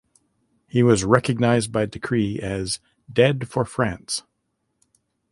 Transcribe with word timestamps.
He 0.67 0.81
was 0.81 1.03
recognised 1.03 1.71
by 1.71 1.85
decree 1.85 2.39
as 2.39 2.79
"Dead 3.13 3.47
for 3.47 3.65
France". 3.65 4.23